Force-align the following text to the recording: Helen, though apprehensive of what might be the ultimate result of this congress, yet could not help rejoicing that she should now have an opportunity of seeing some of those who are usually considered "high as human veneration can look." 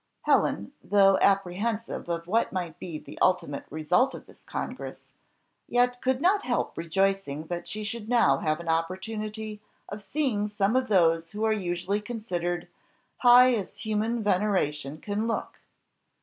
Helen, 0.23 0.71
though 0.83 1.19
apprehensive 1.21 2.09
of 2.09 2.25
what 2.25 2.51
might 2.51 2.79
be 2.79 2.97
the 2.97 3.19
ultimate 3.21 3.65
result 3.69 4.15
of 4.15 4.25
this 4.25 4.43
congress, 4.43 5.03
yet 5.67 6.01
could 6.01 6.19
not 6.19 6.43
help 6.43 6.75
rejoicing 6.75 7.43
that 7.45 7.67
she 7.67 7.83
should 7.83 8.09
now 8.09 8.39
have 8.39 8.59
an 8.59 8.67
opportunity 8.67 9.61
of 9.87 10.01
seeing 10.01 10.47
some 10.47 10.75
of 10.75 10.87
those 10.87 11.29
who 11.33 11.43
are 11.43 11.53
usually 11.53 12.01
considered 12.01 12.67
"high 13.17 13.53
as 13.53 13.77
human 13.77 14.23
veneration 14.23 14.97
can 14.97 15.27
look." 15.27 15.59